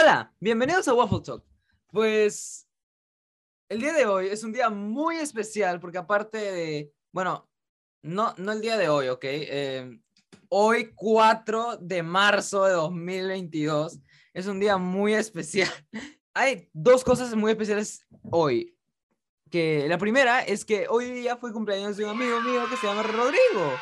[0.00, 1.44] Hola, bienvenidos a Waffle Talk.
[1.90, 2.68] Pues
[3.68, 7.50] el día de hoy es un día muy especial porque aparte de, bueno,
[8.02, 9.24] no, no el día de hoy, ¿ok?
[9.24, 9.98] Eh,
[10.50, 13.98] hoy 4 de marzo de 2022
[14.34, 15.68] es un día muy especial.
[16.32, 18.76] Hay dos cosas muy especiales hoy.
[19.50, 22.86] Que la primera es que hoy día fue cumpleaños de un amigo mío que se
[22.86, 23.72] llama Rodrigo.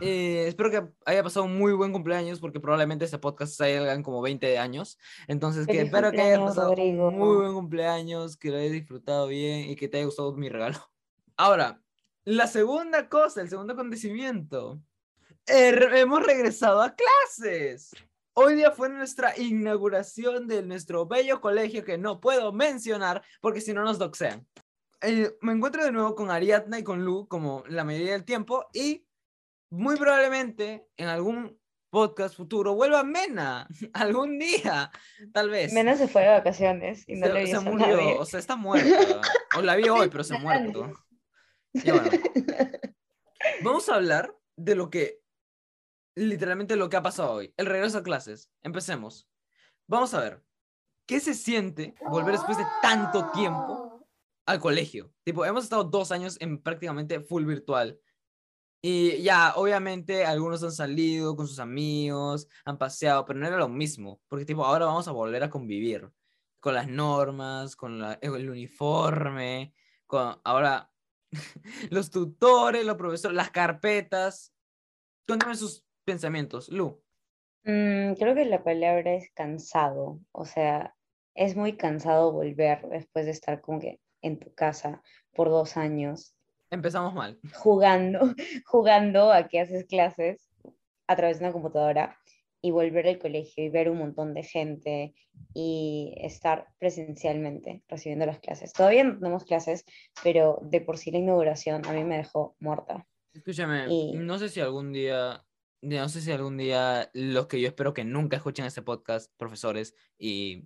[0.00, 4.02] Eh, espero que haya pasado un muy buen cumpleaños porque probablemente este podcast salga en
[4.02, 4.98] como 20 años.
[5.28, 7.08] Entonces, que espero que haya pasado Rodrigo.
[7.08, 10.48] un muy buen cumpleaños, que lo hayas disfrutado bien y que te haya gustado mi
[10.48, 10.78] regalo.
[11.36, 11.80] Ahora,
[12.24, 14.80] la segunda cosa, el segundo acontecimiento.
[15.46, 17.90] Eh, hemos regresado a clases.
[18.34, 23.74] Hoy día fue nuestra inauguración de nuestro bello colegio que no puedo mencionar porque si
[23.74, 24.46] no nos doxean.
[25.02, 28.66] Eh, me encuentro de nuevo con Ariadna y con Lu como la mayoría del tiempo
[28.72, 29.04] y
[29.72, 34.90] muy probablemente en algún podcast futuro vuelva Mena algún día,
[35.32, 35.72] tal vez.
[35.72, 38.16] Mena se fue de vacaciones y no se, le se murió, nadie.
[38.18, 39.22] o sea, está muerta.
[39.56, 40.92] O la vi hoy, pero se ha muerto.
[41.72, 42.02] Bueno,
[43.62, 45.20] vamos a hablar de lo que,
[46.16, 47.54] literalmente lo que ha pasado hoy.
[47.56, 48.50] El regreso a clases.
[48.62, 49.26] Empecemos.
[49.86, 50.42] Vamos a ver.
[51.06, 54.06] ¿Qué se siente volver después de tanto tiempo
[54.46, 55.14] al colegio?
[55.24, 57.98] Tipo, hemos estado dos años en prácticamente full virtual.
[58.84, 63.68] Y ya, obviamente, algunos han salido con sus amigos, han paseado, pero no era lo
[63.68, 64.20] mismo.
[64.28, 66.10] Porque, tipo, ahora vamos a volver a convivir
[66.60, 69.74] con las normas, con la- el uniforme,
[70.06, 70.90] con ahora
[71.90, 74.52] los tutores, los profesores, las carpetas.
[75.26, 77.02] Cuéntame sus pensamientos, Lu.
[77.64, 80.20] Mm, creo que la palabra es cansado.
[80.32, 80.96] O sea,
[81.34, 86.34] es muy cansado volver después de estar como que en tu casa por dos años,
[86.72, 87.38] Empezamos mal.
[87.54, 88.18] jugando,
[88.66, 90.50] jugando a que haces clases
[91.06, 92.18] a través de una computadora
[92.62, 95.14] y volver al colegio y ver un montón de gente
[95.52, 98.72] y estar presencialmente recibiendo las clases.
[98.72, 99.84] Todavía no tenemos clases,
[100.22, 103.06] pero de por sí la inauguración a mí me dejó muerta.
[103.34, 105.44] Escúchame, Y- no sé si algún día,
[105.82, 109.94] no sé si algún día los que yo espero que nunca escuchen este podcast, profesores
[110.18, 110.64] y,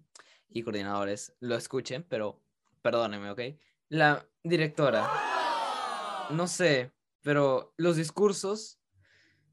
[0.49, 2.41] y coordinadores, lo escuchen, pero
[2.83, 3.41] perdónenme, ¿ok?
[3.88, 5.09] La directora,
[6.31, 6.92] no sé,
[7.22, 8.81] pero los discursos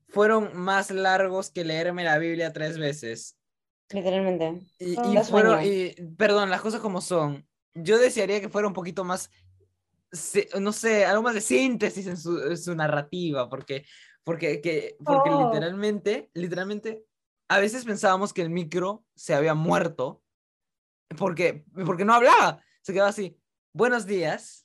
[0.09, 3.37] fueron más largos que leerme la Biblia tres veces.
[3.89, 4.61] Literalmente.
[4.79, 7.47] Y, y fueron, y, perdón, las cosas como son.
[7.73, 9.29] Yo desearía que fuera un poquito más,
[10.59, 13.85] no sé, algo más de síntesis en su, en su narrativa, porque,
[14.23, 15.45] porque, que, porque Oh.
[15.45, 17.03] literalmente, literalmente,
[17.49, 20.23] a veces pensábamos que el micro se había muerto,
[21.17, 23.37] porque, porque no hablaba, se quedaba así,
[23.73, 24.62] buenos días.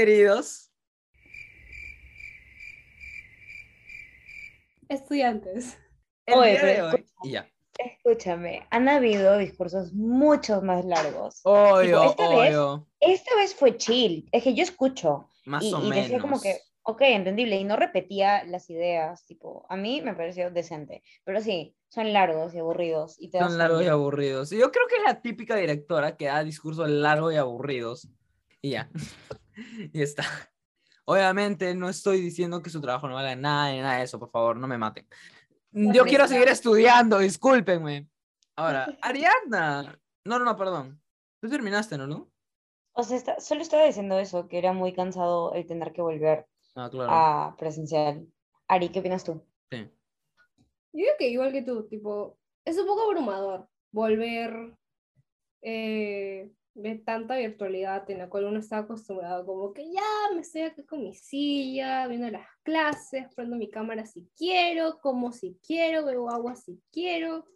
[0.00, 0.70] Queridos,
[4.90, 5.78] Estudiantes.
[6.26, 7.50] el Oye, día de pero hoy, y ya.
[7.78, 11.40] Escúchame, han habido discursos mucho más largos.
[11.44, 12.56] Obvio, esta vez-
[13.00, 15.96] Esta vez fue chill, es que yo escucho más y, o y menos.
[16.04, 20.50] decía como que, ok, entendible, y no repetía las ideas, tipo, a mí me pareció
[20.50, 24.52] decente, pero sí, son largos y aburridos y te Son largos y aburridos.
[24.52, 28.10] Y Yo creo que es la típica directora que da discursos largos y aburridos.
[28.60, 28.90] Y ya.
[29.92, 30.24] y está.
[31.04, 34.30] Obviamente no estoy diciendo que su trabajo no valga nada ni nada de eso, por
[34.30, 35.06] favor, no me maten.
[35.70, 38.08] Yo quiero seguir estudiando, discúlpenme.
[38.56, 39.98] Ahora, Ariadna.
[40.24, 41.00] No, no, no, perdón.
[41.40, 42.30] Tú terminaste, ¿no, Lu?
[42.92, 46.46] O sea, está- solo estaba diciendo eso, que era muy cansado el tener que volver
[46.74, 47.10] Ah, claro.
[47.12, 48.26] a presencial.
[48.68, 49.44] Ari, ¿qué opinas tú?
[49.70, 49.78] Sí.
[50.92, 54.74] Yo digo que igual que tú, tipo, es un poco abrumador volver
[55.62, 60.62] eh, de tanta virtualidad en la cual uno está acostumbrado, como que ya me estoy
[60.62, 66.04] aquí con mi silla, viendo las clases, prendo mi cámara si quiero, como si quiero,
[66.04, 67.46] bebo agua si quiero,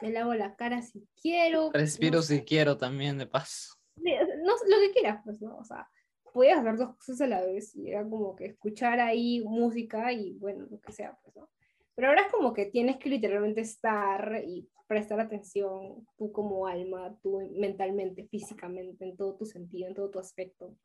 [0.00, 1.70] me lavo la cara si quiero.
[1.72, 3.74] Respiro no si quiero también, de paso.
[3.96, 5.56] No, lo que quieras, pues, ¿no?
[5.56, 5.88] O sea,
[6.32, 10.32] podías hacer dos cosas a la vez y era como que escuchar ahí música y
[10.34, 11.48] bueno, lo que sea, pues, ¿no?
[11.98, 17.18] Pero ahora es como que tienes que literalmente estar y prestar atención tú como alma,
[17.20, 20.76] tú mentalmente, físicamente, en todo tu sentido, en todo tu aspecto.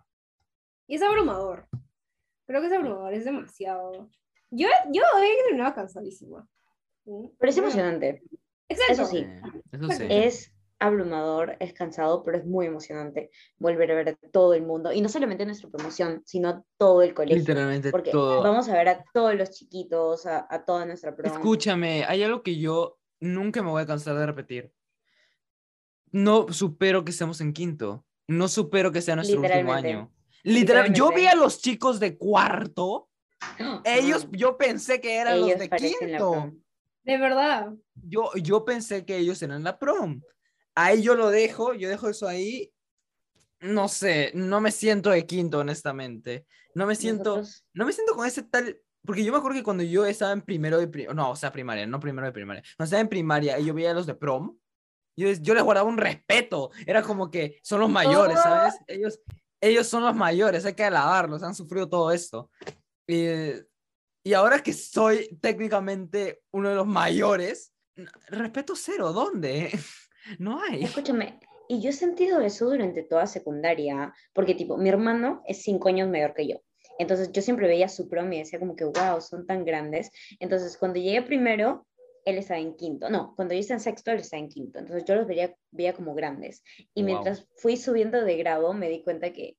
[0.88, 1.68] Y es abrumador.
[2.48, 4.10] Creo que es abrumador, es demasiado.
[4.50, 6.50] Yo, yo he terminado cansadísima.
[7.06, 7.28] ¿Mm?
[7.38, 8.24] Pero es emocionante.
[8.68, 8.94] Exacto.
[8.94, 9.28] Eso sí.
[9.72, 10.08] Eso sí.
[10.10, 10.53] Es
[10.84, 14.92] abrumador, es cansado, pero es muy emocionante volver a ver a todo el mundo.
[14.92, 17.38] Y no solamente nuestra promoción, sino todo el colegio.
[17.38, 18.44] Literalmente Porque todo.
[18.44, 21.34] vamos a ver a todos los chiquitos, a, a toda nuestra promo.
[21.34, 24.72] Escúchame, hay algo que yo nunca me voy a cansar de repetir.
[26.12, 28.06] No supero que estemos en quinto.
[28.28, 29.90] No supero que sea nuestro último Literalmente.
[29.90, 30.12] año.
[30.44, 31.30] Literal, yo vi Literalmente.
[31.30, 33.10] a los chicos de cuarto.
[33.84, 36.52] Ellos, Ah, yo pensé que eran ellos los de quinto.
[37.04, 37.74] De verdad.
[37.96, 40.22] Yo, yo pensé que ellos eran la prom.
[40.76, 42.72] Ahí yo lo dejo, yo dejo eso ahí.
[43.60, 46.46] No sé, no me siento de quinto, honestamente.
[46.76, 49.64] No me siento, Nosotros- no me siento con ese tal, porque yo me acuerdo que
[49.64, 52.64] cuando yo estaba en primero de primaria, no, o sea, primaria, no primero de primaria,
[52.76, 54.58] cuando estaba en primaria y yo veía a los de prom,
[55.16, 58.74] yo, yo les guardaba un respeto, era como que son los mayores, ¿sabes?
[58.88, 59.20] Ellos,
[59.62, 62.50] ellos son los mayores, hay que alabarlos, han sufrido todo esto.
[63.08, 63.28] Y,
[64.26, 67.74] y ahora que soy técnicamente uno de los mayores,
[68.28, 69.72] respeto cero, ¿dónde?
[70.40, 70.84] No hay.
[70.84, 75.90] Escúchame, y yo he sentido eso durante toda secundaria, porque tipo, mi hermano es cinco
[75.90, 76.62] años mayor que yo.
[77.00, 80.12] Entonces yo siempre veía su prom y decía como que, wow, son tan grandes.
[80.40, 81.88] Entonces cuando llegué primero,
[82.26, 83.10] él estaba en quinto.
[83.10, 84.80] No, cuando yo estaba en sexto, él estaba en quinto.
[84.80, 86.64] Entonces yo los veía, veía como grandes.
[86.94, 87.06] Y Wow.
[87.06, 89.58] mientras fui subiendo de grado, me di cuenta que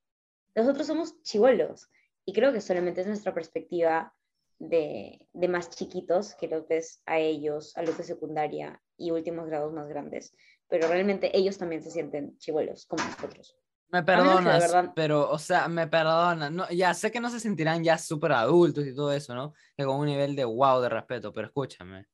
[0.54, 1.90] nosotros somos chivolos.
[2.24, 4.14] Y creo que solamente es nuestra perspectiva
[4.58, 9.46] de, de más chiquitos que los ves a ellos, a los de secundaria y últimos
[9.46, 10.32] grados más grandes.
[10.74, 13.56] Pero realmente ellos también se sienten chivolos, como nosotros.
[13.90, 16.50] Me perdonas, verdad- pero, o sea, me perdonas.
[16.50, 19.52] No, ya sé que no se sentirán ya súper adultos y todo eso, ¿no?
[19.76, 22.08] Que con un nivel de wow de respeto, pero escúchame.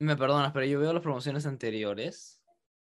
[0.00, 2.42] Me perdonas, pero yo veo las promociones anteriores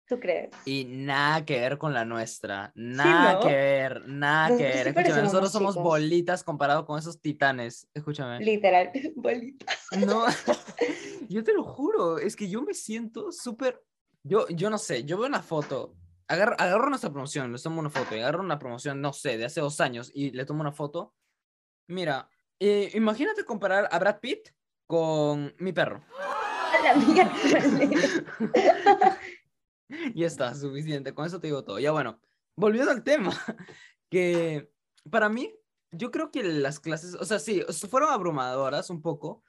[0.08, 0.50] ¿Tú crees?
[0.64, 2.72] y nada que ver con la nuestra.
[2.74, 3.40] Nada ¿no?
[3.42, 4.84] que ver, nada que ver.
[4.84, 5.84] sí Escúchame, nosotros somos chicos.
[5.84, 7.90] bolitas comparado con esos titanes.
[7.94, 8.40] Escúchame.
[8.40, 9.66] Literal, bolita.
[10.08, 10.24] No,
[11.28, 13.84] yo te lo juro, es que yo me siento súper,
[14.24, 15.96] yo, yo no sé, yo veo una foto,
[16.28, 19.46] agarro, agarro nuestra promoción, les tomo una foto, y agarro una promoción, no sé, de
[19.46, 21.14] hace dos años y le tomo una foto.
[21.88, 22.30] Mira,
[22.60, 24.50] eh, imagínate comparar a Brad Pitt
[24.88, 26.04] con mi perro.
[26.84, 26.94] La.
[30.16, 31.80] Ya está, suficiente, con eso te digo todo.
[31.80, 32.20] Ya bueno,
[32.56, 33.32] volviendo al tema,
[34.10, 34.72] que
[35.10, 35.54] para mí,
[35.92, 39.44] yo creo que las clases, o sea, sí, fueron abrumadoras un poco,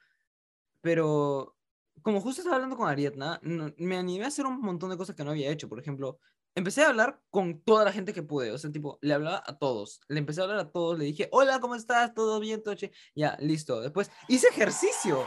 [0.81, 1.54] pero
[2.01, 5.15] como justo estaba hablando con Ariadna, no- me animé a hacer un montón de cosas
[5.15, 5.67] que no había hecho.
[5.69, 6.19] Por ejemplo,
[6.53, 9.57] empecé a hablar con toda la gente que pude, o sea, tipo, le hablaba a
[9.57, 12.13] todos, le empecé a hablar a todos, le dije, hola, ¿cómo estás?
[12.13, 12.91] ¿Todo bien, Toche?
[13.15, 13.81] Ya, listo.
[13.81, 15.23] Después hice ejercicio.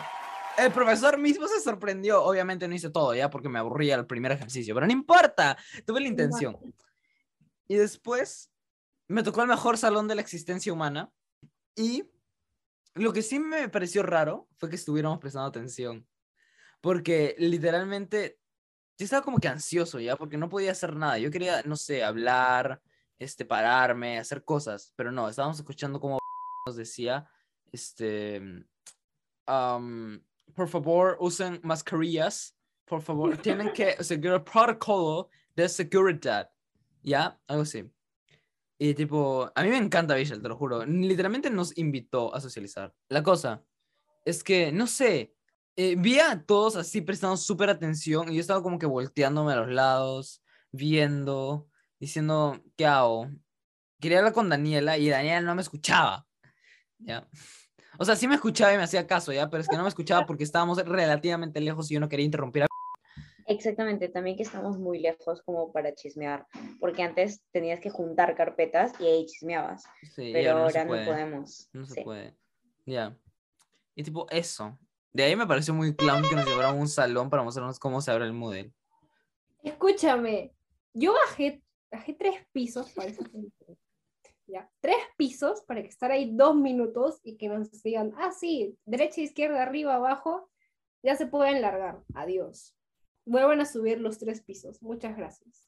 [0.57, 2.25] El profesor mismo se sorprendió.
[2.25, 5.57] Obviamente no hice todo, ya, porque me aburría el primer ejercicio, pero no importa,
[5.87, 6.57] tuve la intención.
[7.69, 8.51] Y después
[9.09, 11.11] me tocó el mejor salón de la existencia humana.
[11.77, 12.05] Y
[12.95, 16.07] lo que sí me pareció raro fue que estuviéramos prestando atención.
[16.81, 18.39] Porque literalmente
[18.99, 21.19] yo estaba como que ansioso ya, porque no podía hacer nada.
[21.19, 22.83] Yo quería, no sé, hablar,
[23.19, 26.19] este, pararme, hacer cosas, pero no, estábamos escuchando como
[26.67, 27.29] nos decía,
[27.73, 28.41] este,
[29.47, 30.23] am,
[30.55, 36.51] por favor, usen mascarillas, por favor, tienen que seguir el protocolo de seguridad,
[37.03, 37.41] ¿ya?
[37.47, 37.89] Algo así.
[38.81, 40.87] Y tipo, a mí me encanta Visual, te lo juro.
[40.87, 42.95] Literalmente nos invitó a socializar.
[43.09, 43.65] La cosa
[44.25, 45.35] es que, no sé,
[45.81, 49.57] eh, vi a todos así prestando súper atención y yo estaba como que volteándome a
[49.57, 50.43] los lados,
[50.73, 51.69] viendo,
[52.01, 53.31] diciendo, ¿qué hago?
[54.01, 56.27] Quería hablar con Daniela y Daniela no me escuchaba.
[56.99, 57.29] ¿Ya?
[57.97, 59.49] O sea, sí me escuchaba y me hacía caso, ¿ya?
[59.49, 62.65] Pero es que no me escuchaba porque estábamos relativamente lejos y yo no quería interrumpir
[62.65, 62.67] a...
[63.47, 66.45] Exactamente, también que estamos muy lejos como para chismear,
[66.81, 70.97] porque antes tenías que juntar carpetas y ahí chismeabas, Sí, pero ahora ahora no no,
[70.99, 71.07] se puede.
[71.07, 71.69] podemos.
[71.73, 72.01] No se Sí.
[72.03, 72.37] puede.
[72.85, 73.17] Ya.
[73.95, 74.77] Y tipo, eso.
[75.13, 78.01] De ahí me pareció muy clown que nos llevaron a un salón para mostrarnos cómo
[78.01, 78.73] se abre el Moodle.
[79.63, 80.55] Escúchame,
[80.95, 83.13] yo bajé, bajé tres pisos para.
[84.47, 88.79] Ya, tres pisos para que estar ahí dos minutos y que nos digan, ah, sí,
[88.87, 90.49] derecha, izquierda, arriba, abajo,
[91.03, 92.03] ya se pueden largar.
[92.15, 92.75] Adiós.
[93.27, 94.81] Vuelvan a subir los tres pisos.
[94.83, 95.67] Muchas gracias.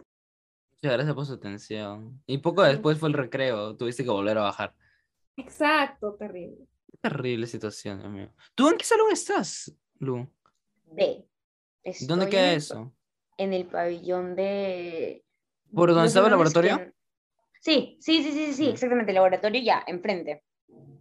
[0.73, 2.23] Muchas gracias por su atención.
[2.27, 4.75] Y poco después fue el recreo, tuviste que volver a bajar.
[5.37, 6.67] Exacto, terrible.
[7.01, 8.31] Terrible situación, mío.
[8.55, 10.29] ¿Tú en qué salón estás, Lu?
[10.93, 11.27] B.
[12.07, 12.93] ¿Dónde Estoy queda en eso?
[13.39, 15.25] En el pabellón de...
[15.73, 16.77] ¿Por donde los estaba el laboratorio?
[16.79, 16.93] que-
[17.63, 20.43] Sí, sí, sí, sí, sí, exactamente, el laboratorio ya, enfrente.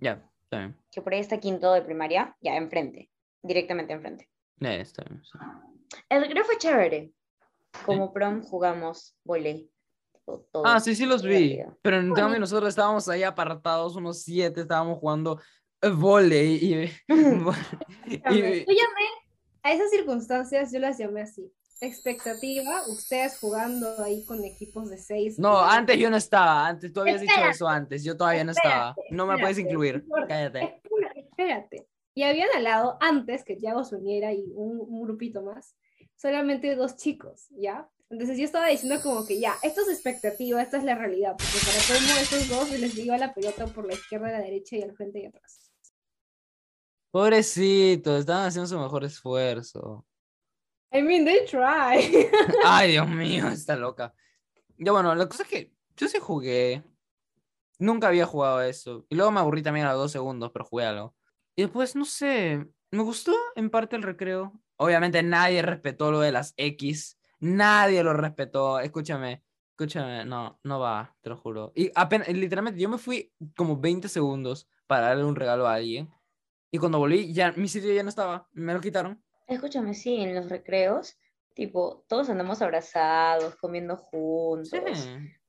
[0.01, 0.77] Ya, está bien.
[0.91, 3.09] Que por ahí está quinto de primaria, ya, enfrente,
[3.41, 4.29] directamente enfrente.
[4.57, 5.23] Ya, está bien.
[5.23, 5.37] sí.
[6.09, 7.11] El recreo fue chévere.
[7.85, 9.71] Como prom jugamos volei.
[10.51, 11.59] Todo Ah, sí, sí los vi.
[11.81, 15.39] Pero en cambio nosotros estábamos ahí apartados, unos siete, estábamos jugando
[15.93, 16.73] volei y...
[16.83, 19.07] y- Yo llamé
[19.63, 21.51] a esas circunstancias, yo las llamé así.
[21.81, 25.39] Expectativa, ustedes jugando ahí con equipos de seis.
[25.39, 28.51] No, y- antes yo no estaba, antes tú habías dicho eso antes, yo todavía no
[28.51, 28.95] estaba.
[29.11, 30.81] No me puedes incluir, cállate.
[31.15, 31.87] Espérate.
[32.15, 35.75] Y habían al lado, antes que Tiago se uniera y un, un grupito más,
[36.17, 37.89] solamente dos chicos, ¿ya?
[38.09, 41.59] Entonces yo estaba diciendo como que ya, esto es expectativa, esta es la realidad, porque
[41.65, 44.93] para cómo estos dos les iba la pelota por la izquierda, la derecha y al
[44.95, 45.68] frente y atrás.
[47.11, 50.05] Pobrecitos, estaban haciendo su mejor esfuerzo.
[50.91, 52.29] I mean, they try.
[52.65, 54.13] Ay, Dios mío, está loca.
[54.77, 56.83] Ya bueno, la cosa es que yo sí jugué.
[57.77, 59.05] Nunca había jugado eso.
[59.09, 61.15] Y luego me aburrí también a los dos segundos, pero jugué algo.
[61.55, 64.59] Y después, no sé, me gustó en parte el recreo.
[64.77, 67.17] Obviamente nadie respetó lo de las X.
[67.39, 68.79] Nadie lo respetó.
[68.79, 71.71] Escúchame, escúchame, no, no va, te lo juro.
[71.75, 76.09] Y apenas, literalmente, yo me fui como 20 segundos para darle un regalo a alguien.
[76.71, 79.23] Y cuando volví, ya mi sitio ya no estaba, me lo quitaron.
[79.47, 81.17] Escúchame, sí, en los recreos,
[81.55, 84.69] tipo, todos andamos abrazados, comiendo juntos,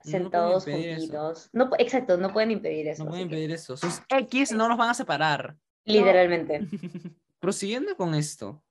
[0.02, 1.50] Sí, sentados impedir juntitos.
[1.52, 3.04] No, pu- exacto, no pueden impedir eso.
[3.04, 3.76] No pueden que, pedir eso.
[3.76, 5.56] Sus X no nos van a separar.
[5.84, 6.66] Literalmente.
[7.38, 8.62] Prosiguiendo con esto,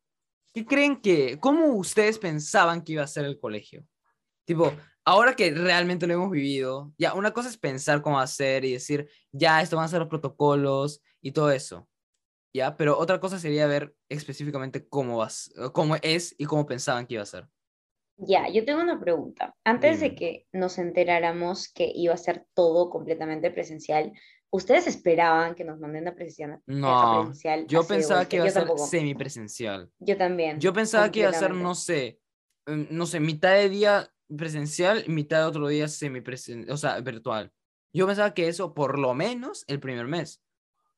[0.53, 3.85] ¿qué creen que, cómo ustedes pensaban que iba a ser el colegio?
[4.45, 4.73] Tipo,
[5.05, 9.07] ahora que realmente lo hemos vivido, ya, una cosa es pensar cómo ser y decir,
[9.31, 11.88] ya, esto van a ser los protocolos y todo eso,
[12.53, 16.65] ya, pero otra cosa sería ver específicamente cómo, va, a s- cómo es y cómo
[16.65, 17.47] pensaban que iba a ser.
[18.17, 19.55] Ya, yo tengo una pregunta.
[19.63, 24.11] Antes de que nos enteráramos que iba a ser todo completamente presencial,
[24.49, 26.53] ¿ustedes esperaban que nos manden a presencial?
[26.53, 29.89] a No, presencial Yo de pensaba que iba a ser semipresencial.
[29.99, 30.59] Yo también.
[30.59, 32.19] Yo pensaba que iba a ser, no sé,
[32.65, 37.51] em, no sé, mitad de día presencial mitad de otro día semipresencial, o sea, virtual.
[37.93, 40.43] Yo pensaba que eso por lo menos el primer mes,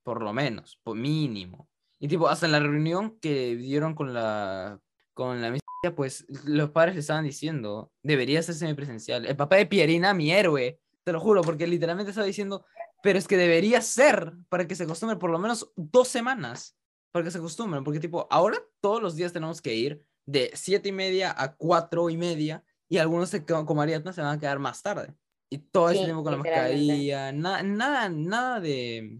[0.03, 1.70] por lo menos, por mínimo.
[2.00, 4.79] Y tipo, hasta en la reunión que dieron con la,
[5.13, 5.62] con la misa,
[5.96, 9.25] pues los padres le estaban diciendo, debería ser semipresencial.
[9.25, 12.65] El papá de Pierina, mi héroe, te lo juro, porque literalmente estaba diciendo,
[13.03, 16.75] pero es que debería ser para que se acostumbre por lo menos dos semanas
[17.12, 20.89] para que se acostumbren, porque tipo, ahora todos los días tenemos que ir de siete
[20.89, 24.60] y media a cuatro y media, y algunos se, como Ariadna se van a quedar
[24.60, 25.13] más tarde.
[25.50, 29.20] Y todo ese Sí, tiempo con la mascarilla, na- nada, nada de...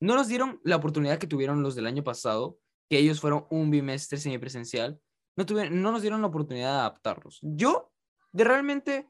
[0.00, 3.70] No nos dieron la oportunidad que tuvieron los del año pasado, que ellos fueron un
[3.70, 5.00] bimestre semipresencial,
[5.36, 7.38] no, tuvieron, no nos dieron la oportunidad de adaptarnos.
[7.42, 7.92] Yo,
[8.32, 9.08] de realmente,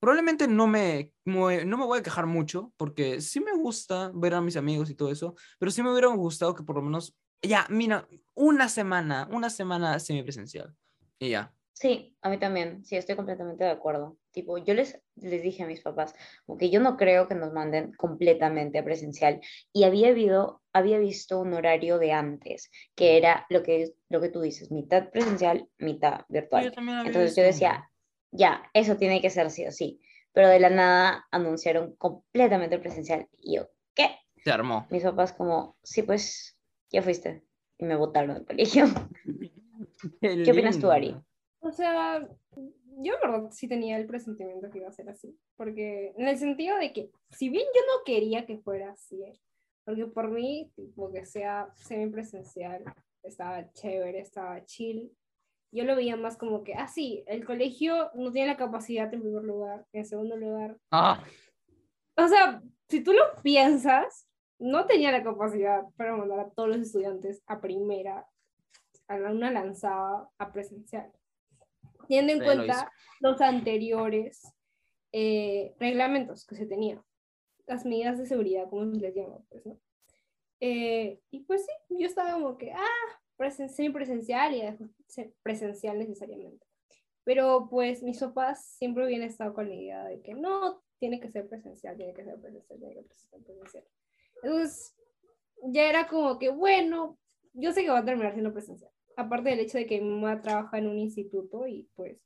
[0.00, 4.40] probablemente no me, no me voy a quejar mucho, porque sí me gusta ver a
[4.40, 7.66] mis amigos y todo eso, pero sí me hubiera gustado que por lo menos, ya,
[7.68, 10.74] mira, una semana, una semana semipresencial.
[11.18, 11.54] Y ya.
[11.72, 14.18] Sí, a mí también, sí, estoy completamente de acuerdo.
[14.32, 16.14] Tipo, yo les, les dije a mis papás,
[16.46, 19.40] porque yo no creo que nos manden completamente a presencial.
[19.72, 24.28] Y había, habido, había visto un horario de antes, que era lo que, lo que
[24.28, 26.72] tú dices, mitad presencial, mitad virtual.
[27.04, 27.90] Entonces yo decía,
[28.30, 30.00] ya, eso tiene que ser sí o sí.
[30.32, 33.28] Pero de la nada anunciaron completamente presencial.
[33.38, 34.16] Y yo, ¿qué?
[34.44, 34.86] Se armó.
[34.90, 36.56] Mis papás como, sí, pues,
[36.90, 37.42] ya fuiste.
[37.78, 38.84] Y me botaron del colegio.
[40.20, 41.16] ¿Qué opinas tú, Ari?
[41.60, 42.26] O sea,
[42.98, 46.76] yo verdad sí tenía el presentimiento que iba a ser así, porque en el sentido
[46.78, 49.40] de que, si bien yo no quería que fuera así, ¿eh?
[49.84, 52.84] porque por mí, tipo, que sea semipresencial,
[53.22, 55.10] estaba chévere, estaba chill,
[55.72, 59.20] yo lo veía más como que, ah, sí, el colegio no tiene la capacidad en
[59.20, 60.76] primer lugar, en segundo lugar.
[60.90, 61.24] Ah,
[62.16, 64.26] O sea, si tú lo piensas,
[64.58, 68.26] no tenía la capacidad para mandar a todos los estudiantes a primera,
[69.08, 71.10] a una lanzada a presencial.
[72.10, 74.52] Teniendo en Sí, lo cuenta los anteriores
[75.12, 77.00] eh, reglamentos que se tenían,
[77.66, 79.78] las medidas de seguridad, como se les llama, pues, ¿no?
[80.58, 84.62] Eh, y pues sí, yo estaba como que, ah, presen semipresencial y
[85.42, 86.66] presencial necesariamente.
[87.22, 91.30] Pero pues mis papás siempre habían estado con la idea de que no, tiene que
[91.30, 93.84] ser presencial, tiene que ser presencial, tiene que ser presencial.
[94.42, 94.96] Entonces,
[95.62, 97.18] ya era como que, bueno,
[97.52, 98.90] yo sé que va a terminar siendo presencial.
[99.20, 102.18] Aparte del hecho de que mi mamá trabaja en un instituto y pues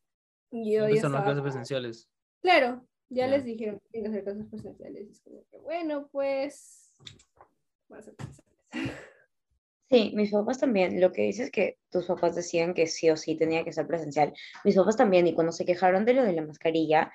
[0.50, 2.10] yo ya empezaron las estaba clases presenciales.
[2.42, 3.32] Claro, ya Ya.
[3.36, 5.06] les dijeron que tienen que hacer clases presenciales.
[5.08, 6.92] Y es como que, bueno, pues.
[7.88, 8.54] van a ser presenciales.
[9.90, 11.00] Sí, mis papás también.
[11.00, 13.86] Lo que dices es que tus papás decían que sí o sí tenía que ser
[13.86, 14.32] presencial.
[14.64, 17.12] Mis papás también, y cuando se quejaron de lo de la mascarilla,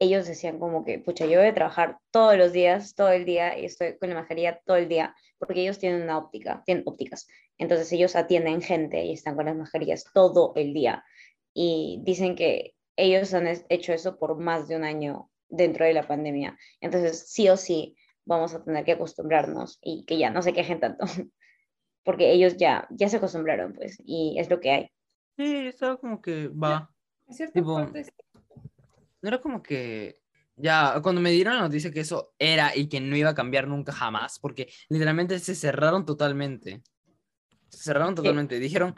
[0.00, 3.58] ellos decían como que, pucha, yo voy a trabajar todos los días, todo el día,
[3.58, 7.28] y estoy con la mascarilla todo el día, porque ellos tienen una óptica, tienen ópticas.
[7.58, 11.04] Entonces ellos atienden gente y están con las mascarillas todo el día.
[11.52, 16.06] Y dicen que ellos han hecho eso por más de un año dentro de la
[16.06, 16.56] pandemia.
[16.80, 20.80] Entonces, sí o sí, vamos a tener que acostumbrarnos y que ya no se quejen
[20.80, 21.04] tanto.
[22.04, 24.90] porque ellos ya, ya se acostumbraron, pues, y es lo que hay.
[25.36, 26.90] Sí, estaba como que va.
[27.26, 28.10] En cierta Tipo, parte, sí.
[29.22, 30.20] No era como que.
[30.56, 33.66] Ya, cuando me dieron la noticia que eso era y que no iba a cambiar
[33.66, 36.82] nunca jamás, porque literalmente se cerraron totalmente.
[37.70, 38.58] Se cerraron totalmente.
[38.58, 38.94] Dijeron,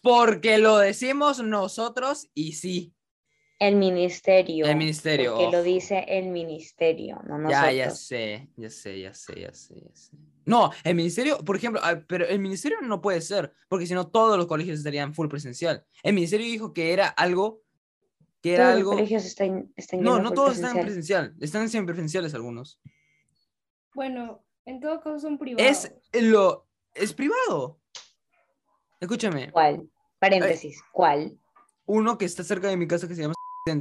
[0.00, 2.94] porque lo decimos nosotros y sí.
[3.58, 4.66] El ministerio.
[4.66, 5.64] El ministerio, Porque lo oh.
[5.64, 7.62] dice el ministerio, no nosotros.
[7.64, 10.16] Ya, ya sé, ya sé, ya sé, ya sé, ya sé.
[10.44, 14.06] No, el ministerio, por ejemplo, ah, pero el ministerio no puede ser, porque si no
[14.06, 15.84] todos los colegios estarían full presencial.
[16.04, 17.62] El ministerio dijo que era algo,
[18.42, 18.90] que era Todos los algo...
[18.92, 21.34] colegios están, están No, no todos están en presencial.
[21.40, 22.80] están siempre presenciales algunos.
[23.94, 25.66] Bueno, en todo caso son privados.
[26.12, 27.80] Es lo, es privado.
[29.00, 29.88] Escúchame, ¿Cuál?
[30.18, 31.38] Paréntesis, ¿cuál?
[31.86, 33.34] uno que está cerca de mi casa que se llama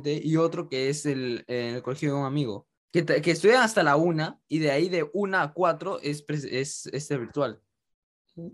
[0.04, 2.68] y otro que es el, el colegio de un amigo.
[2.92, 6.88] Que, que estudian hasta la una y de ahí de una a cuatro es, es
[6.88, 7.62] este virtual.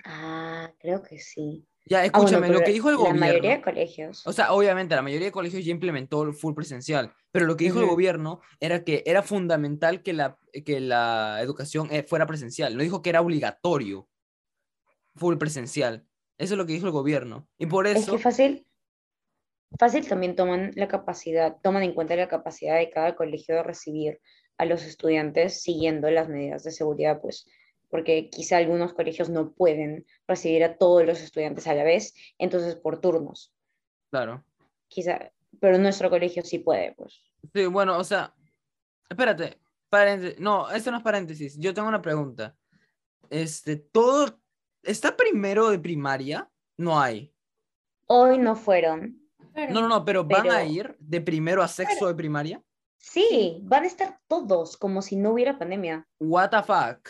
[0.04, 1.66] Ah, creo que sí.
[1.86, 3.20] Ya, Ah, bueno, escúchame, lo que dijo el La gobierno.
[3.20, 4.26] mayoría de colegios.
[4.28, 7.66] O sea, obviamente la mayoría de colegios ya implementó el full presencial, pero lo que
[7.66, 12.78] dijo el gobierno era que era fundamental que la, que la educación eh, fuera presencial.
[12.78, 14.08] No dijo que era obligatorio
[15.16, 16.06] full presencial.
[16.38, 17.48] Eso es lo que dijo el gobierno.
[17.58, 18.68] Y por Es eso, que fácil,
[19.80, 24.20] fácil también toman la capacidad, toman en cuenta la capacidad de cada colegio de recibir
[24.58, 27.48] a los estudiantes siguiendo las medidas de seguridad, pues,
[27.92, 32.76] porque quizá algunos colegios no pueden recibir a todos los estudiantes a la vez, entonces
[32.76, 33.54] por turnos,
[34.10, 34.44] claro.
[34.88, 37.22] quizá, pero nuestro colegio sí puede, pues.
[37.54, 38.34] Sí, bueno, o sea,
[39.10, 40.40] espérate, paréntesis.
[40.40, 41.58] No, esto no es paréntesis.
[41.60, 42.56] Yo tengo una pregunta.
[43.30, 44.40] Este, todo,
[44.82, 46.50] ¿está primero de primaria?
[46.78, 47.32] No hay.
[48.08, 49.20] Hoy no fueron.
[49.54, 49.74] Claro.
[49.74, 52.64] No, no, no, pero ¿van a ir de primero a sexto de primaria?
[52.98, 56.08] Sí, van a estar todos como si no hubiera pandemia.
[56.20, 57.10] What the fuck?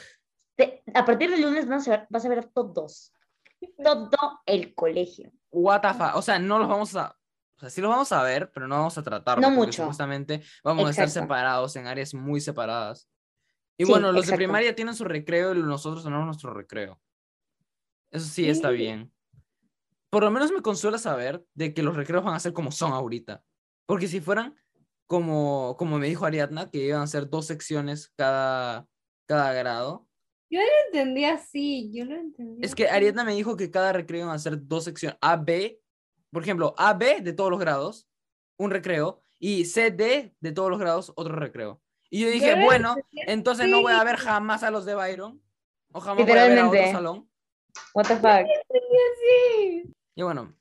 [0.56, 3.14] Te- a partir del lunes vas a ver, vas a ver a todos,
[3.84, 5.32] todo el colegio.
[5.52, 6.16] What the fuck?
[6.16, 7.18] O sea, no los vamos a.
[7.58, 9.48] O sea, sí los vamos a ver, pero no vamos a tratarlos.
[9.50, 9.84] No mucho.
[9.84, 11.26] Supuestamente vamos a estar Exacto.
[11.26, 13.08] separados en áreas muy separadas.
[13.78, 14.32] Y Sí, bueno, los exacto.
[14.40, 17.00] de primaria tienen su recreo y nosotros tenemos nuestro recreo.
[18.12, 18.78] Eso sí está Sí.
[18.78, 19.14] bien.
[20.10, 22.92] Por lo menos me consuela saber de que los recreos van a ser como son
[22.94, 23.44] ahorita.
[23.86, 24.56] Porque si fueran
[25.08, 28.88] como, como me dijo Ariadna, que iban a ser dos secciones cada,
[29.26, 30.08] cada grado.
[30.52, 32.64] Yo lo entendí así, yo lo entendí.
[32.64, 32.90] Es que.
[32.90, 35.18] Ariadna me dijo que cada recreo iban a ser dos secciones.
[35.22, 35.80] A, B,
[36.30, 38.10] por ejemplo, A, B de todos los grados,
[38.58, 39.24] un recreo.
[39.40, 41.82] Y C, D de todos los grados, otro recreo.
[42.10, 45.42] Y yo dije, bueno, entendí entonces no voy a ver jamás a los de Byron.
[45.94, 47.30] O jamás voy a ver a otro salón.
[47.94, 49.84] What the fuck, Sí.
[50.16, 50.54] Y bueno,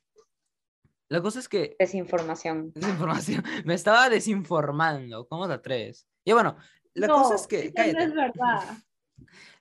[1.09, 2.71] la cosa es que desinformación.
[2.73, 3.43] desinformación.
[3.65, 5.27] Me estaba desinformando.
[5.27, 6.07] ¿Cómo te atreves?
[6.23, 6.55] Y bueno,
[6.93, 7.73] la cosa es que.
[7.75, 8.77] eso no es verdad.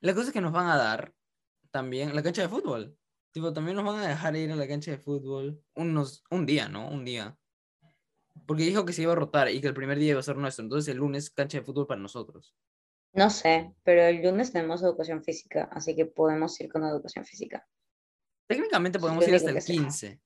[0.00, 1.12] La cosa es que nos van a dar
[1.70, 2.96] también la cancha de fútbol.
[3.32, 6.68] Tipo, también nos van a dejar ir a la cancha de fútbol unos, un día,
[6.68, 6.88] ¿no?
[6.88, 7.36] Un día.
[8.46, 10.36] Porque dijo que se iba a rotar y que el primer día iba a ser
[10.36, 10.64] nuestro.
[10.64, 12.54] Entonces el lunes cancha de fútbol para nosotros.
[13.12, 17.66] No sé, pero el lunes tenemos educación física, así que podemos ir con educación física.
[18.46, 19.72] Técnicamente podemos ir hasta el que sé.
[19.72, 20.20] 15.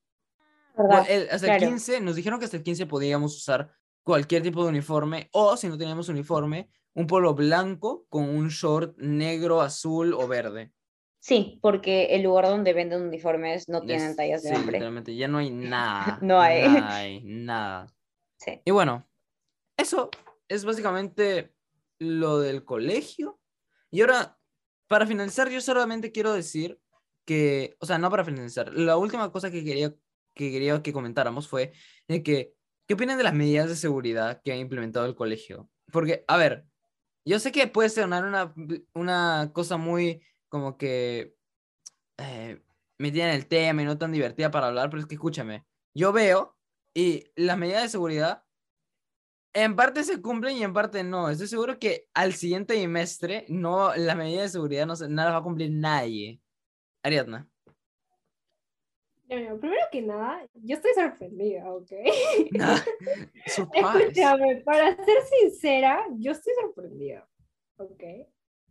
[0.77, 0.89] ¿Verdad?
[0.99, 1.67] Bueno, el- hasta el claro.
[1.73, 3.71] 15, nos dijeron que hasta el 15 podíamos usar
[4.03, 8.97] cualquier tipo de uniforme o si no teníamos uniforme, un polo blanco con un short
[8.97, 10.71] negro, azul o verde.
[11.19, 14.73] Sí, porque el lugar donde venden uniformes no tienen Es- tallas de sí, hombre.
[14.73, 16.19] literalmente, ya no hay nada.
[16.21, 16.63] No hay.
[16.67, 17.87] Nada, hay, nada.
[18.37, 18.61] Sí.
[18.65, 19.07] Y bueno,
[19.77, 20.09] eso
[20.47, 21.53] es básicamente
[21.99, 23.39] lo del colegio.
[23.91, 24.37] Y ahora,
[24.87, 26.79] para finalizar, yo solamente quiero decir
[27.25, 29.89] que, o sea, no para finalizar, la última cosa que quería
[30.35, 31.71] que, quería que comentáramos fue
[32.07, 32.53] de que,
[32.87, 35.69] ¿qué opinan de las medidas de seguridad que ha implementado el colegio?
[35.91, 36.65] Porque, a ver,
[37.25, 38.53] yo sé que puede sonar una,
[38.93, 41.35] una cosa muy como que
[42.17, 42.63] eh,
[42.99, 46.13] metida en el tema y no tan divertida para hablar, pero es que escúchame, yo
[46.13, 46.57] veo
[46.93, 48.43] y las medidas de seguridad
[49.53, 51.29] en parte se cumplen y en parte no.
[51.29, 55.33] Estoy seguro que al siguiente trimestre no, las medidas de seguridad no, se- no las
[55.33, 56.41] va a cumplir nadie.
[57.03, 57.49] Ariadna.
[59.27, 61.91] Mira, primero que nada, yo estoy sorprendida, ¿ok?
[63.47, 63.87] Surprise.
[63.97, 67.27] Escúchame, para ser sincera, yo estoy sorprendida,
[67.77, 68.03] ¿ok?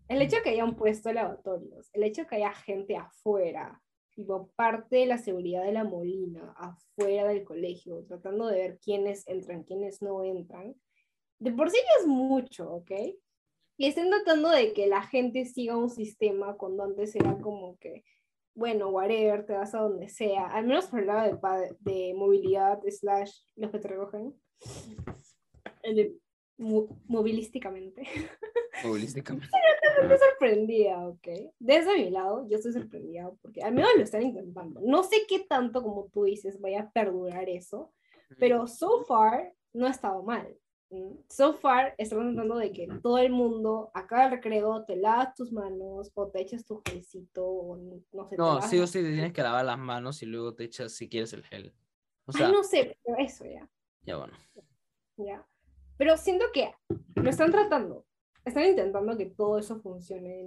[0.08, 3.82] El hecho que hayan puesto lavatorios, el hecho que haya gente afuera,
[4.14, 9.26] tipo parte de la seguridad de la Molina, afuera del colegio, tratando de ver quiénes
[9.26, 10.74] entran, quiénes no entran,
[11.40, 12.92] de por sí ya es mucho, ¿ok?
[13.76, 18.04] Y estén tratando de que la gente siga un sistema cuando antes era como que,
[18.54, 22.80] bueno, whatever, te vas a donde sea, al menos por el lado de, de movilidad,
[22.88, 24.34] slash, los que te recogen,
[25.82, 26.16] de
[26.58, 28.04] mo- movilísticamente.
[28.82, 29.48] Futbolísticamente.
[30.02, 31.28] Estoy sorprendida, ¿ok?
[31.58, 34.80] Desde mi lado, yo estoy sorprendida porque al menos lo están intentando.
[34.82, 37.92] No sé qué tanto, como tú dices, vaya a perdurar eso,
[38.38, 40.56] pero so far no ha estado mal.
[41.28, 45.52] So far están tratando de que todo el mundo, a cada recreo, te lavas tus
[45.52, 48.37] manos o te echas tu gelcito o no sé.
[48.37, 51.09] No, sí o sí te tienes que lavar las manos y luego te echas si
[51.09, 51.74] quieres el gel.
[52.26, 53.68] O sea, Ay, no sé, pero eso ya.
[54.02, 54.35] ya bueno.
[55.16, 55.46] ¿ya?
[55.96, 56.72] Pero siento que
[57.14, 58.07] lo están tratando,
[58.44, 60.44] están intentando que todo eso funcione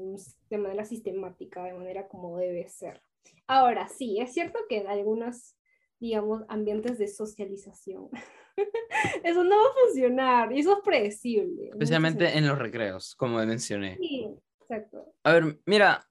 [0.50, 3.02] de manera sistemática, de manera como debe ser.
[3.48, 5.56] Ahora, sí, es cierto que en algunos,
[6.00, 8.10] digamos, ambientes de socialización,
[9.24, 11.70] eso no va a funcionar y eso es predecible.
[11.70, 13.98] Especialmente en los recreos, como mencioné.
[13.98, 14.28] Sí,
[14.62, 15.14] exacto.
[15.24, 16.08] A ver, mira,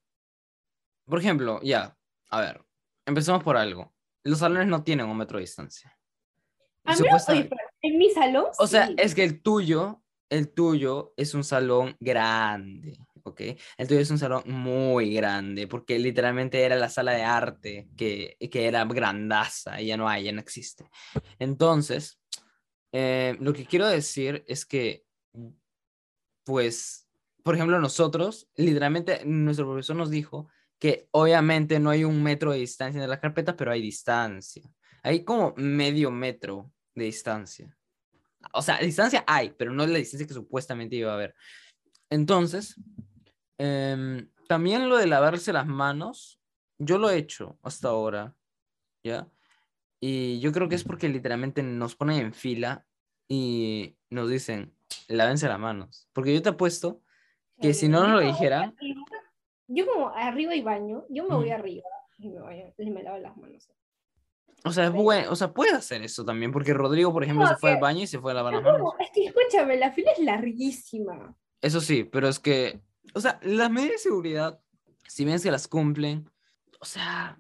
[1.07, 1.97] por ejemplo, ya,
[2.31, 2.65] a ver,
[3.07, 3.93] empezamos por algo.
[4.25, 5.97] Los salones no tienen un metro de distancia.
[6.85, 7.49] A mí
[7.83, 8.47] en mi salón.
[8.59, 13.41] O sea, es que el tuyo, el tuyo es un salón grande, ¿ok?
[13.77, 18.37] El tuyo es un salón muy grande, porque literalmente era la sala de arte que,
[18.51, 20.89] que era grandaza y ya no hay, ya no existe.
[21.39, 22.21] Entonces,
[22.93, 25.05] eh, lo que quiero decir es que,
[26.45, 27.09] pues,
[27.43, 32.59] por ejemplo, nosotros, literalmente, nuestro profesor nos dijo que obviamente no hay un metro de
[32.59, 34.63] distancia de la carpeta, pero hay distancia.
[35.03, 37.77] Hay como medio metro de distancia.
[38.53, 41.35] O sea, distancia hay, pero no es la distancia que supuestamente iba a haber.
[42.11, 42.81] Entonces,
[43.59, 46.41] em, también lo de lavarse las manos,
[46.79, 48.35] yo lo he hecho hasta ahora,
[49.03, 49.29] ¿ya?
[50.01, 52.87] Y yo creo que es porque literalmente nos ponen en fila
[53.29, 54.75] y nos dicen,
[55.09, 56.09] lávense las manos.
[56.13, 57.03] Porque yo te apuesto
[57.61, 58.77] que si no nos lo dijeran,
[59.69, 63.37] yo como arriba y baño, yo me voy arriba y me, y me lavo las
[63.37, 63.69] manos.
[64.65, 67.57] O sea, es bueno, o sea, puede hacer eso también, porque Rodrigo, por ejemplo, se
[67.57, 68.95] fue al baño y se fue a lavar las manos.
[68.99, 71.37] Es que escúchame, la fila es larguísima.
[71.61, 72.81] Eso sí, pero es que,
[73.15, 74.61] o sea, las medidas de seguridad,
[75.07, 76.29] si bien se las cumplen,
[76.81, 77.39] o sea,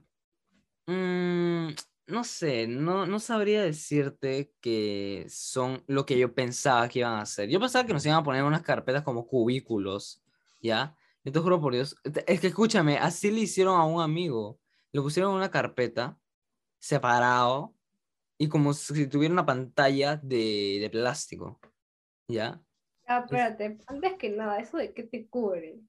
[0.87, 1.69] mmm,
[2.07, 7.23] no sé, no, no sabría decirte que son lo que yo pensaba que iban a
[7.23, 7.49] hacer.
[7.49, 10.23] Yo pensaba que nos iban a poner unas carpetas como cubículos,
[10.62, 10.97] ¿ya?
[11.25, 11.97] Yo te juro por Dios.
[12.27, 14.61] Es que escúchame, así le hicieron a un amigo.
[14.92, 16.19] Le pusieron una carpeta
[16.79, 17.75] separado
[18.38, 21.59] y como si tuviera una pantalla de, de plástico.
[22.29, 22.62] ¿Ya?
[23.07, 25.81] Ah, espérate, antes que nada, ¿eso de qué te cubre?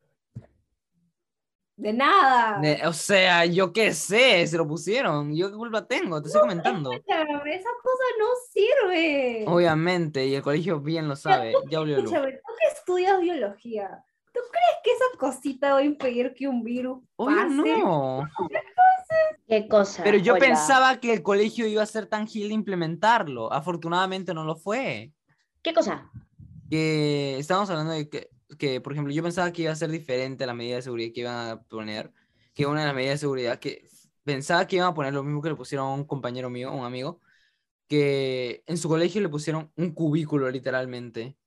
[1.78, 2.60] De nada.
[2.90, 5.36] o sea, yo qué sé, se lo pusieron.
[5.36, 6.92] Yo qué culpa tengo, te estoy comentando.
[6.92, 9.46] esa cosa no sirve.
[9.48, 11.54] Obviamente, y el colegio bien lo sabe.
[11.70, 14.04] Ya, tú que estudias biología,
[14.38, 17.50] ¿Tú crees que esa cosita va a impedir que un virus pase?
[17.50, 18.28] no.
[19.48, 20.04] ¿Qué cosa?
[20.04, 23.52] Pero yo pensaba que el colegio iba a ser tan gil de implementarlo.
[23.52, 25.12] Afortunadamente no lo fue.
[25.64, 26.12] ¿Qué cosa?
[26.70, 30.46] Que estábamos hablando de que, que, por ejemplo, yo pensaba que iba a ser diferente
[30.46, 32.12] la medida de seguridad que iban a poner,
[32.54, 33.88] que una de las medidas de seguridad que
[34.24, 36.86] pensaba que iban a poner lo mismo que le pusieron a un compañero mío, un
[36.86, 37.22] amigo,
[37.88, 41.38] que en su colegio le pusieron un cubículo literalmente.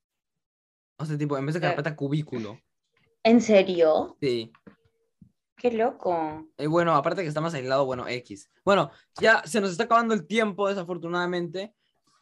[0.96, 2.60] O sea, tipo, en vez de carpeta, cubículo.
[3.22, 4.16] ¿En serio?
[4.20, 4.52] Sí.
[5.56, 6.48] Qué loco.
[6.56, 8.50] Eh, bueno, aparte que está más aislado, bueno, X.
[8.64, 11.74] Bueno, ya se nos está acabando el tiempo, desafortunadamente.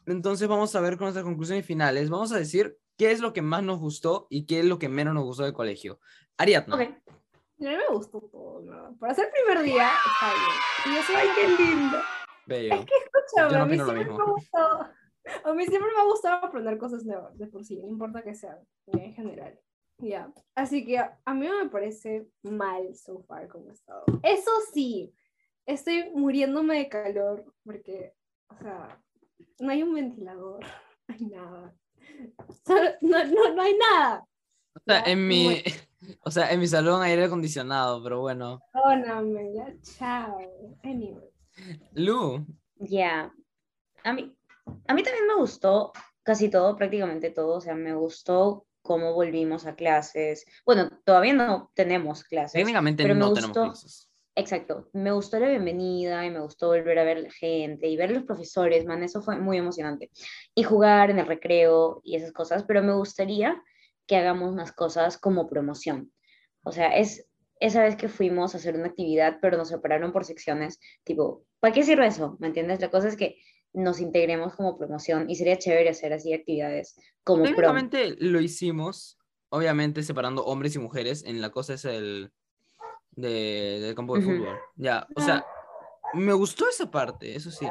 [0.05, 2.09] Entonces vamos a ver con nuestras conclusiones finales.
[2.09, 4.89] Vamos a decir qué es lo que más nos gustó y qué es lo que
[4.89, 6.01] menos nos gustó del colegio.
[6.37, 6.75] Ariadna.
[6.75, 6.81] Ok.
[6.81, 8.97] A mí me gustó todo, ¿no?
[8.99, 10.55] Para ser primer día, está bien.
[10.85, 11.97] Y yo Ay, qué lindo.
[12.45, 12.73] Bello.
[12.75, 14.85] Es que escúchame, a mí siempre me gustó.
[15.45, 18.35] A mí siempre me ha gustado aprender cosas nuevas, de por sí, no importa que
[18.35, 18.57] sean,
[18.87, 19.57] en general.
[19.99, 24.03] Ya, así que a, mí no me parece mal so far como estado.
[24.23, 25.13] Eso sí,
[25.65, 28.13] estoy muriéndome de calor porque,
[28.47, 29.01] o sea,
[29.59, 30.67] no hay un ventilador, no
[31.15, 31.75] hay nada.
[33.01, 34.25] No, no, no hay nada.
[34.75, 35.63] O sea, en mi,
[36.23, 38.61] o sea, en mi salón hay aire acondicionado, pero bueno.
[38.71, 40.37] Perdóname, ya, chao.
[40.83, 41.29] Anyway.
[41.93, 42.45] Lu.
[42.75, 43.33] Ya.
[44.03, 44.35] A mí,
[44.87, 45.91] a mí también me gustó
[46.23, 47.57] casi todo, prácticamente todo.
[47.57, 50.45] O sea, me gustó cómo volvimos a clases.
[50.65, 52.53] Bueno, todavía no tenemos clases.
[52.53, 54.08] Técnicamente pero no tenemos clases.
[54.39, 54.89] Exacto.
[54.93, 58.23] Me gustó la bienvenida y me gustó volver a ver la gente y ver los
[58.23, 60.09] profesores, man, eso fue muy emocionante.
[60.55, 63.61] Y jugar en el recreo y esas cosas, pero me gustaría
[64.07, 66.13] que hagamos más cosas como promoción.
[66.63, 67.27] O sea, es
[67.59, 71.73] esa vez que fuimos a hacer una actividad, pero nos separaron por secciones, tipo, ¿para
[71.73, 72.37] qué sirve eso?
[72.39, 72.79] ¿Me entiendes?
[72.79, 73.35] La cosa es que
[73.73, 80.01] nos integremos como promoción y sería chévere hacer así actividades como Técnicamente lo hicimos, obviamente
[80.01, 82.31] separando hombres y mujeres en la cosa es el
[83.19, 84.59] de, del campo de fútbol.
[84.75, 85.45] Ya, o sea,
[86.13, 87.67] me gustó esa parte, eso sí.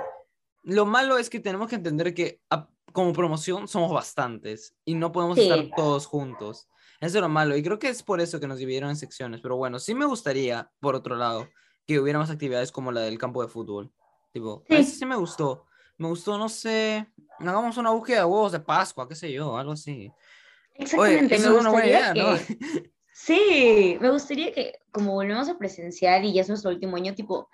[0.63, 2.41] Lo malo es que tenemos que entender que
[2.93, 6.69] como promoción somos bastantes y no podemos estar todos juntos.
[7.01, 9.41] Eso es lo malo y creo que es por eso que nos dividieron en secciones,
[9.41, 11.49] pero bueno, sí me gustaría, por otro lado,
[11.87, 13.93] que hubiera más actividades como la del campo de fútbol.
[14.33, 14.85] Tipo, sí.
[14.85, 17.07] sí me gustó me gustó, no sé,
[17.41, 20.11] hagamos una búsqueda de huevos de Pascua, qué sé yo, algo así.
[20.75, 22.39] Exactamente, Oye, me es una buena idea, ¿no?
[23.21, 27.49] Sí, me gustaría que, como volvemos a presenciar y ya es nuestro último año, tipo,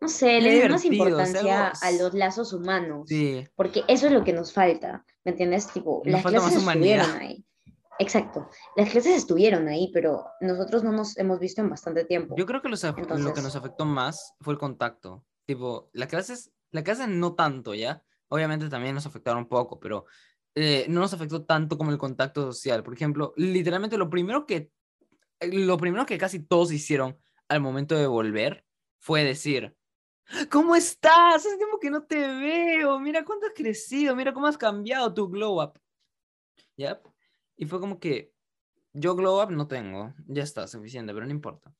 [0.00, 3.02] no sé, le es importancia a los lazos humanos.
[3.06, 3.46] Sí.
[3.54, 5.70] Porque eso es lo que nos falta, ¿me entiendes?
[5.72, 7.44] Tipo, Nos las clases estuvieron ahí.
[7.98, 12.34] Exacto, las clases estuvieron ahí, pero nosotros no nos hemos visto en bastante tiempo.
[12.38, 15.22] Yo creo que los af- lo que Entonces- nos afectó más fue el contacto.
[15.44, 18.02] Tipo, las clases, la clase no tanto, ¿ya?
[18.28, 20.06] Obviamente también nos afectaron un poco, pero
[20.54, 22.82] eh, no nos afectó tanto como el contacto social.
[22.82, 24.70] Por ejemplo, literalmente lo primero que,
[25.40, 28.64] lo primero que casi todos hicieron al momento de volver
[28.98, 29.76] fue decir,
[30.50, 31.36] ¿cómo estás?
[31.36, 32.98] Hace tiempo que no te veo.
[33.00, 35.78] Mira cuánto has crecido, mira cómo has cambiado tu glow up.
[36.76, 37.00] ¿Ya?
[37.56, 38.32] Y fue como que
[38.92, 41.72] yo glow up no tengo, ya está, suficiente, pero no importa.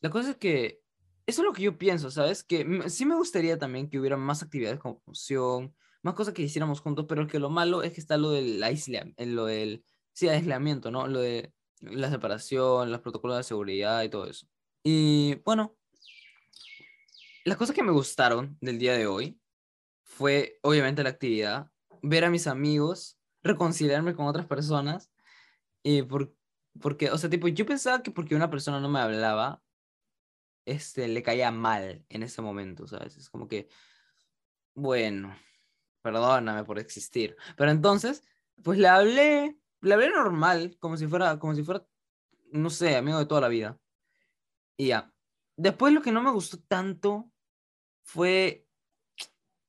[0.00, 0.80] La cosa es que
[1.26, 2.42] eso es lo que yo pienso, ¿sabes?
[2.42, 6.80] Que sí me gustaría también que hubiera más actividades como función, más cosas que hiciéramos
[6.80, 10.90] juntos, pero que lo malo es que está lo del aislamiento, lo del, sí, aislamiento,
[10.90, 11.06] ¿no?
[11.06, 14.46] Lo de la separación, los protocolos de seguridad y todo eso.
[14.82, 15.76] Y bueno,
[17.44, 19.40] las cosas que me gustaron del día de hoy
[20.02, 21.70] fue obviamente la actividad,
[22.02, 25.10] ver a mis amigos, reconciliarme con otras personas,
[25.82, 26.34] y por,
[26.80, 29.62] porque, o sea, tipo, yo pensaba que porque una persona no me hablaba,
[30.66, 33.16] este, le caía mal en ese momento, ¿sabes?
[33.16, 33.68] Es como que,
[34.74, 35.34] bueno,
[36.02, 37.36] perdóname por existir.
[37.56, 38.22] Pero entonces,
[38.62, 41.86] pues le hablé, le hablé normal, como si fuera, como si fuera,
[42.52, 43.78] no sé, amigo de toda la vida.
[44.76, 45.12] Y ya.
[45.56, 47.30] Después lo que no me gustó tanto
[48.02, 48.66] fue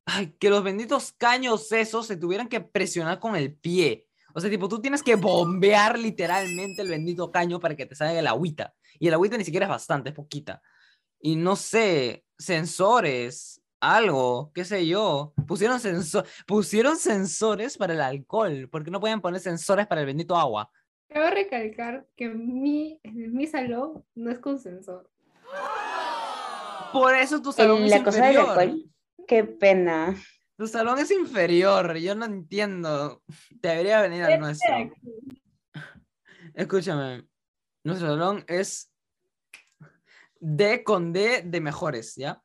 [0.06, 4.08] ay, que los benditos caños esos se tuvieran que presionar con el pie.
[4.34, 8.17] O sea, tipo, tú tienes que bombear literalmente el bendito caño para que te salga
[8.17, 8.74] el agüita.
[9.00, 10.62] Y el agüita ni siquiera es bastante, es poquita.
[11.19, 15.34] Y no sé, sensores, algo, qué sé yo.
[15.48, 20.38] Pusieron, senso- pusieron sensores para el alcohol, porque no pueden poner sensores para el bendito
[20.38, 20.72] agua.
[21.10, 25.10] Cabe recalcar que mi, mi salón no es con sensor.
[26.94, 28.84] Por eso tu salón En es la cosa del alcohol,
[29.28, 30.15] qué pena.
[30.58, 33.24] Tu salón es inferior, yo no entiendo.
[33.50, 34.76] Debería venir al nuestro.
[36.54, 37.28] Escúchame,
[37.84, 38.91] nuestro salón es
[40.39, 42.41] D con D de mejores, ¿ya?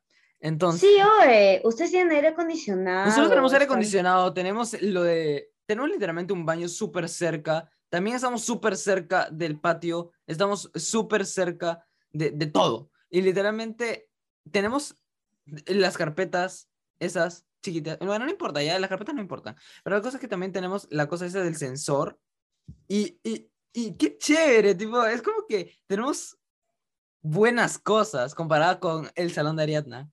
[0.47, 3.05] Entonces, Sí, oye, ustedes tienen aire acondicionado.
[3.05, 8.43] nosotros tenemos aire acondicionado, tenemos lo de, tenemos literalmente un baño súper cerca, también estamos
[8.43, 12.89] súper cerca del patio, estamos súper cerca de, de todo.
[13.09, 14.09] Y literalmente
[14.49, 14.95] tenemos
[15.65, 20.15] las carpetas, esas chiquitas, bueno, no importa, ya las carpetas no importan, pero la cosa
[20.17, 22.17] es que también tenemos la cosa esa del sensor
[22.87, 26.37] y, y, y qué chévere, tipo, es como que tenemos
[27.21, 30.09] buenas cosas comparada con el salón de Ariadna.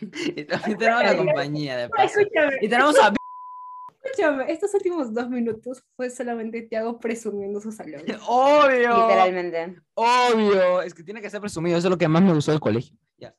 [0.36, 2.20] Y también tenemos la compañía de paso.
[2.20, 3.12] escúchame, Y tenemos a
[4.02, 8.02] escúchame, estos últimos dos minutos fue solamente Tiago presumiendo su salón.
[8.28, 9.02] Obvio.
[9.02, 9.80] Literalmente.
[9.94, 10.82] Obvio.
[10.82, 11.76] Es que tiene que ser presumido.
[11.78, 12.96] Eso es lo que más me gustó del colegio.
[13.16, 13.34] Ya.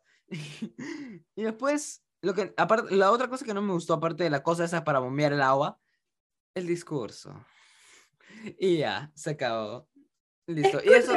[1.36, 4.44] y después, lo que, aparte, la otra cosa que no me gustó, aparte de la
[4.44, 5.80] cosa esa para bombear el agua,
[6.56, 7.34] el discurso.
[8.58, 9.88] Y ya, se acabó.
[10.48, 10.80] Listo.
[10.84, 11.14] Y eso.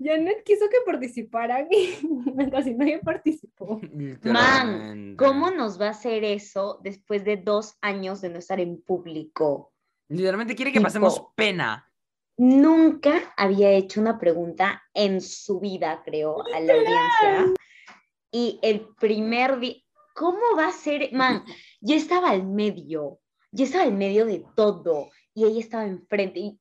[0.00, 1.94] Janet quiso que participaran y
[2.50, 3.80] casi nadie participó.
[3.82, 5.16] literalmente.
[5.16, 9.72] ¿Cómo nos va a hacer eso después de dos años de no estar en público?
[10.08, 11.90] Literalmente quiere que Tipo, pasemos pena.
[12.36, 17.54] Nunca había hecho una pregunta en su vida, creo, a la audiencia.
[18.30, 19.74] Y el primer día,
[20.14, 21.12] ¿cómo va a ser?
[21.12, 21.44] Man,
[21.80, 23.18] yo estaba al medio,
[23.50, 26.38] yo estaba al medio de todo y ella estaba enfrente.
[26.38, 26.60] Y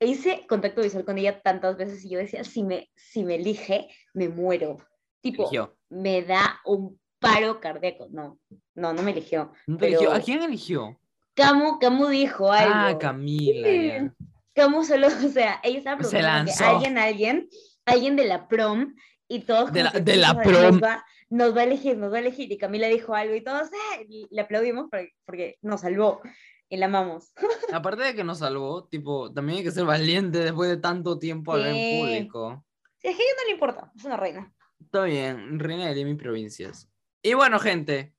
[0.00, 3.88] hice contacto visual con ella tantas veces y yo decía, si me, si me elige,
[4.14, 4.76] me muero.
[5.20, 5.76] Tipo, Eligió.
[5.88, 8.06] me da un paro cardíaco.
[8.10, 8.38] No,
[8.74, 9.52] no, no me eligió.
[9.66, 10.10] ¿No te eligió?
[10.10, 11.00] ¿A pero- quién eligió?
[11.34, 12.72] Camu, Camu dijo algo.
[12.74, 14.12] Ah, Camila.
[14.54, 17.48] Camu solo, o sea, ella estaba preguntando que alguien, alguien,
[17.86, 18.94] alguien de la prom
[19.28, 20.62] y todos De la- de la "Pucha, prom".
[20.74, 22.50] Nos va, nos va a elegir, nos va a elegir.
[22.50, 26.20] Y Camila dijo algo y todos "Ah", y le aplaudimos porque, porque nos salvó
[26.68, 27.32] y la amamos.
[27.72, 31.52] Aparte de que nos salvó, tipo, también hay que ser valiente después de tanto tiempo
[31.52, 32.00] hablar en Sí.
[32.00, 32.64] público.
[32.98, 34.52] Si es que a ella no le importa, es una reina.
[34.80, 36.88] Está bien, reina de y provincias.
[37.22, 38.14] Y bueno, gente,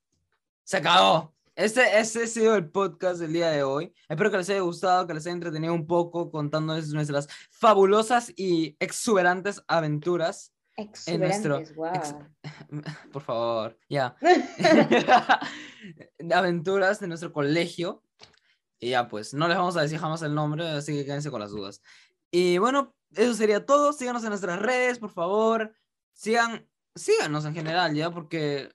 [0.64, 1.34] se acabó.
[1.56, 3.92] Este, este ha sido el podcast del día de hoy.
[4.08, 8.76] Espero que les haya gustado, que les haya entretenido un poco contándoles nuestras fabulosas y
[8.80, 10.54] exuberantes aventuras.
[10.76, 11.90] Exuberantes, wow.
[11.94, 12.14] ex-
[13.12, 14.16] Por favor, ya.
[16.18, 18.02] de aventuras de nuestro colegio.
[18.80, 21.40] Y ya, pues, no les vamos a decir jamás el nombre, así que quédense con
[21.40, 21.82] las dudas.
[22.30, 23.92] Y bueno, eso sería todo.
[23.92, 25.74] Síganos en nuestras redes, por favor.
[26.14, 28.70] Sigan, síganos en general, ya, porque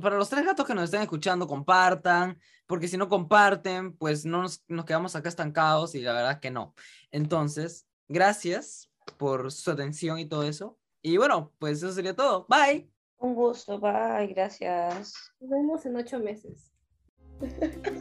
[0.00, 4.42] para los tres gatos que nos estén escuchando, compartan, porque si no comparten, pues no
[4.42, 6.74] nos, nos quedamos acá estancados y la verdad que no.
[7.10, 10.78] Entonces, gracias por su atención y todo eso.
[11.02, 12.46] Y bueno, pues eso sería todo.
[12.48, 12.88] Bye.
[13.18, 15.14] Un gusto, bye, gracias.
[15.40, 16.72] Nos vemos en ocho meses.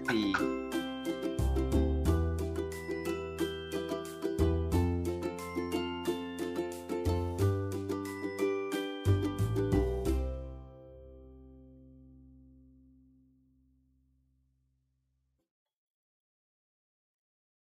[0.10, 0.34] Sí.